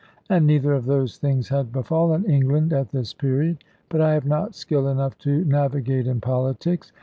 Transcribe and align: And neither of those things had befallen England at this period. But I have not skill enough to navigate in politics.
And 0.31 0.47
neither 0.47 0.73
of 0.73 0.85
those 0.85 1.19
things 1.19 1.49
had 1.49 1.71
befallen 1.71 2.25
England 2.25 2.73
at 2.73 2.89
this 2.89 3.13
period. 3.13 3.63
But 3.87 4.01
I 4.01 4.15
have 4.15 4.25
not 4.25 4.55
skill 4.55 4.87
enough 4.87 5.15
to 5.19 5.45
navigate 5.45 6.07
in 6.07 6.19
politics. 6.19 6.91